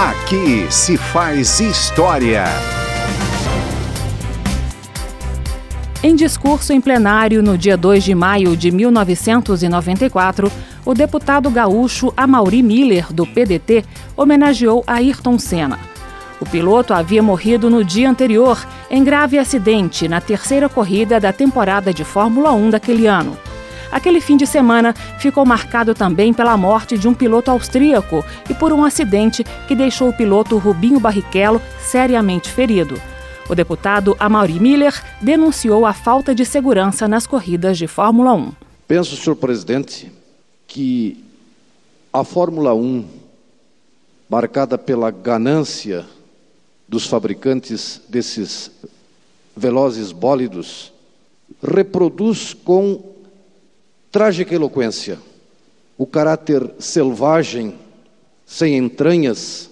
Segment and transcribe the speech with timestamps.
[0.00, 2.44] Aqui se faz história.
[6.02, 10.50] Em discurso em plenário no dia 2 de maio de 1994,
[10.86, 13.84] o deputado gaúcho Amaury Miller, do PDT,
[14.16, 15.78] homenageou Ayrton Senna.
[16.40, 18.58] O piloto havia morrido no dia anterior
[18.90, 23.36] em grave acidente na terceira corrida da temporada de Fórmula 1 daquele ano.
[23.92, 28.72] Aquele fim de semana ficou marcado também pela morte de um piloto austríaco e por
[28.72, 33.00] um acidente que deixou o piloto Rubinho Barrichello seriamente ferido.
[33.48, 38.52] O deputado Amaury Miller denunciou a falta de segurança nas corridas de Fórmula 1.
[38.86, 40.12] Penso, senhor presidente,
[40.68, 41.24] que
[42.12, 43.04] a Fórmula 1,
[44.28, 46.06] marcada pela ganância
[46.88, 48.70] dos fabricantes desses
[49.56, 50.92] velozes bólidos,
[51.60, 53.09] reproduz com
[54.10, 55.18] trágica eloquência
[55.96, 57.74] o caráter selvagem,
[58.46, 59.68] sem entranhas,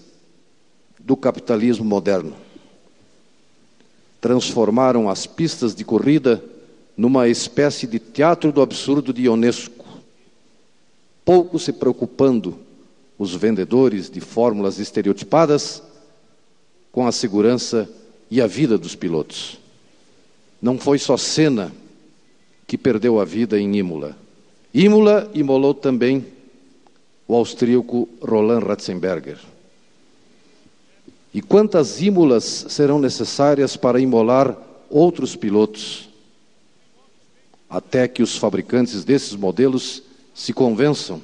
[0.99, 2.49] do capitalismo moderno
[4.21, 6.43] transformaram as pistas de corrida
[6.97, 9.87] numa espécie de teatro do absurdo de Ionesco,
[11.25, 12.59] pouco se preocupando
[13.19, 15.83] os vendedores de fórmulas estereotipadas
[16.91, 17.89] com a segurança
[18.31, 19.59] e a vida dos pilotos.
[20.61, 21.73] Não foi só Senna
[22.67, 24.17] que perdeu a vida em Imola.
[24.73, 26.27] Imola imolou também
[27.27, 29.39] o austríaco Roland Ratzenberger.
[31.33, 34.57] E quantas ímolas serão necessárias para imolar
[34.91, 36.09] outros pilotos,
[37.69, 40.03] até que os fabricantes desses modelos
[40.35, 41.21] se convençam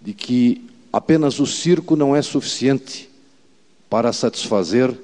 [0.00, 3.10] de que apenas o circo não é suficiente
[3.88, 4.96] para satisfazer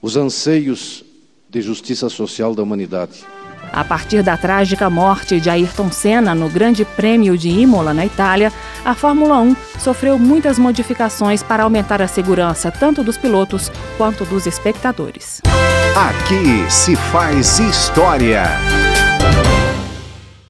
[0.00, 1.04] os anseios
[1.48, 3.26] de justiça social da humanidade.
[3.72, 8.52] A partir da trágica morte de Ayrton Senna no Grande Prêmio de Imola, na Itália,
[8.84, 14.46] a Fórmula 1 sofreu muitas modificações para aumentar a segurança tanto dos pilotos quanto dos
[14.46, 15.40] espectadores.
[15.94, 18.44] Aqui se faz história.